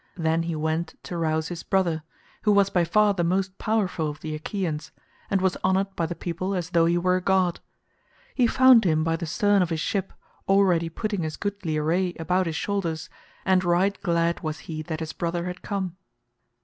[0.17, 2.01] Then he went to rouse his brother,
[2.41, 4.91] who was by far the most powerful of the Achaeans,
[5.29, 7.59] and was honoured by the people as though he were a god.
[8.33, 10.11] He found him by the stern of his ship
[10.49, 13.11] already putting his goodly array about his shoulders,
[13.45, 15.95] and right glad was he that his brother had come.